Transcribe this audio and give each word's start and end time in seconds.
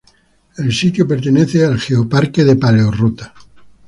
Sitio 0.79 1.05
pertenece 1.07 1.63
a 1.63 1.69
lo 1.69 1.77
geoparque 1.77 2.43
de 2.43 2.55
Paleorrota. 2.55 3.35